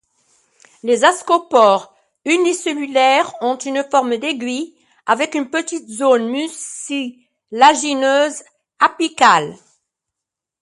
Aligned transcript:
Les 0.81 1.05
ascospores, 1.05 1.93
unicellulaires 2.25 3.31
ont 3.39 3.55
une 3.59 3.83
forme 3.91 4.17
d'aiguille, 4.17 4.75
avec 5.05 5.35
une 5.35 5.51
petite 5.51 5.87
zone 5.91 6.27
mucilagineuse 6.27 8.41
apicale. 8.79 9.55